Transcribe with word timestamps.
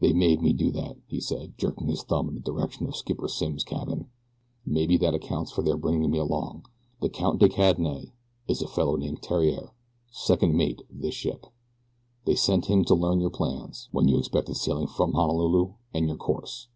"They 0.00 0.12
made 0.12 0.42
me 0.42 0.52
do 0.52 0.72
that," 0.72 0.96
he 1.06 1.20
said, 1.20 1.56
jerking 1.56 1.86
his 1.86 2.02
thumb 2.02 2.26
in 2.28 2.34
the 2.34 2.40
general 2.40 2.58
direction 2.62 2.88
of 2.88 2.96
Skipper 2.96 3.28
Simms' 3.28 3.62
cabin. 3.62 4.08
"Maybe 4.64 4.96
that 4.96 5.14
accounts 5.14 5.52
for 5.52 5.62
their 5.62 5.76
bringing 5.76 6.10
me 6.10 6.18
along. 6.18 6.66
The 7.00 7.08
'Count 7.08 7.38
de 7.38 7.48
Cadenet' 7.48 8.10
is 8.48 8.60
a 8.60 8.66
fellow 8.66 8.96
named 8.96 9.22
Theriere, 9.22 9.70
second 10.10 10.56
mate 10.56 10.80
of 10.90 11.00
this 11.00 11.14
ship. 11.14 11.46
They 12.24 12.34
sent 12.34 12.66
him 12.66 12.84
to 12.86 12.94
learn 12.96 13.20
your 13.20 13.30
plans; 13.30 13.88
when 13.92 14.08
you 14.08 14.18
expected 14.18 14.56
sailing 14.56 14.88
from 14.88 15.12
Honolulu 15.12 15.74
and 15.94 16.08
your 16.08 16.16
course. 16.16 16.66